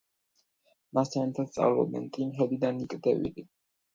მასთან 0.97 1.25
ერთად 1.27 1.51
სწავლობდნენ 1.51 2.09
ტიმ 2.17 2.31
ჰედი 2.39 2.59
და 2.65 2.71
ნიკ 2.79 2.95
დე 3.09 3.13
ვილი. 3.23 3.47